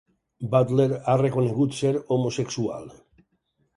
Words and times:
Butler 0.53 0.87
ha 1.11 1.15
reconegut 1.21 1.77
ser 1.81 1.93
homosexual. 2.17 2.93